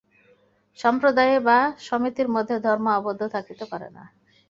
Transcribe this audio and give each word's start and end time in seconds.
সম্প্রদায়ে 0.79 1.37
বা 1.47 1.57
সমিতির 1.87 2.27
মধ্যে 2.35 2.55
ধর্ম 2.59 2.85
আবদ্ধ 2.97 3.21
থাকিতে 3.35 3.65
পারে 3.71 3.87
না। 3.89 4.03